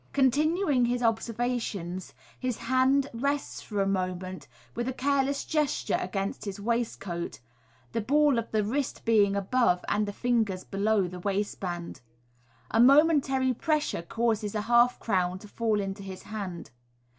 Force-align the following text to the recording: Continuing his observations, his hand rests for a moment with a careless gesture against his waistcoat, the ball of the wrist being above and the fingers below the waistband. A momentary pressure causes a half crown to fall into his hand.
Continuing 0.13 0.85
his 0.85 1.03
observations, 1.03 2.15
his 2.39 2.57
hand 2.57 3.07
rests 3.13 3.61
for 3.61 3.79
a 3.83 3.87
moment 3.87 4.47
with 4.73 4.87
a 4.87 4.93
careless 4.93 5.45
gesture 5.45 5.99
against 6.01 6.43
his 6.45 6.59
waistcoat, 6.59 7.39
the 7.91 8.01
ball 8.01 8.39
of 8.39 8.49
the 8.49 8.63
wrist 8.63 9.05
being 9.05 9.35
above 9.35 9.85
and 9.87 10.07
the 10.07 10.11
fingers 10.11 10.63
below 10.63 11.07
the 11.07 11.19
waistband. 11.19 12.01
A 12.71 12.79
momentary 12.79 13.53
pressure 13.53 14.01
causes 14.01 14.55
a 14.55 14.61
half 14.61 14.97
crown 14.99 15.37
to 15.37 15.47
fall 15.47 15.79
into 15.79 16.01
his 16.01 16.23
hand. 16.23 16.71